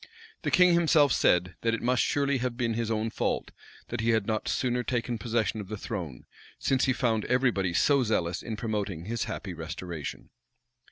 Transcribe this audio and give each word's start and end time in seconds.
The 0.41 0.49
king 0.49 0.73
himself 0.73 1.13
said, 1.13 1.53
that 1.61 1.75
it 1.75 1.81
must 1.83 2.01
surely 2.01 2.39
have 2.39 2.57
been 2.57 2.73
his 2.73 2.89
own 2.89 3.11
fault, 3.11 3.51
that 3.89 3.99
he 4.01 4.09
had 4.09 4.25
not 4.25 4.47
sooner 4.47 4.81
taken 4.81 5.19
possession 5.19 5.61
of 5.61 5.67
the 5.67 5.77
throne; 5.77 6.25
since 6.57 6.85
he 6.85 6.91
found 6.91 7.23
every 7.25 7.51
body 7.51 7.75
so 7.75 8.01
zealous 8.03 8.41
in 8.41 8.55
promoting 8.57 9.05
his 9.05 9.25
happy 9.25 9.53
restoration. 9.53 10.31